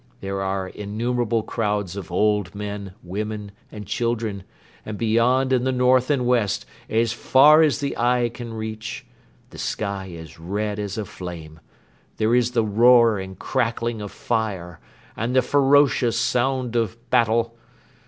There 0.21 0.41
are 0.41 0.67
innumerable 0.67 1.43
crowds 1.43 1.95
of 1.95 2.11
old 2.11 2.55
men, 2.55 2.93
women 3.03 3.51
and 3.71 3.85
children 3.85 4.43
and 4.83 4.97
beyond 4.97 5.53
in 5.53 5.63
the 5.63 5.71
north 5.71 6.09
and 6.09 6.25
west, 6.25 6.65
as 6.89 7.13
far 7.13 7.61
as 7.61 7.79
the 7.81 7.95
eye 7.95 8.31
can 8.33 8.51
reach, 8.55 9.05
the 9.51 9.59
sky 9.59 10.07
is 10.07 10.39
red 10.39 10.79
as 10.79 10.97
a 10.97 11.05
flame, 11.05 11.59
there 12.17 12.33
is 12.33 12.53
the 12.53 12.65
roar 12.65 13.19
and 13.19 13.37
crackling 13.37 14.01
of 14.01 14.11
fire 14.11 14.79
and 15.15 15.35
the 15.35 15.43
ferocious 15.43 16.17
sound 16.17 16.75
of 16.75 16.97
battle. 17.11 17.55